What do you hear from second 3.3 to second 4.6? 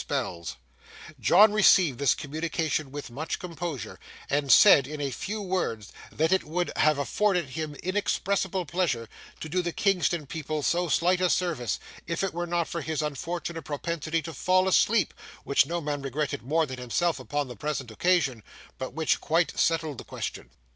composure, and